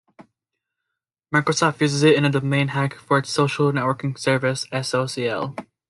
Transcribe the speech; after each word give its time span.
Microsoft 1.31 1.79
uses 1.79 2.01
it 2.01 2.15
in 2.15 2.25
a 2.25 2.29
domain 2.31 2.69
hack 2.69 2.95
for 2.95 3.19
its 3.19 3.29
social 3.29 3.71
networking 3.71 4.17
service 4.17 4.65
so.cl. 4.81 5.55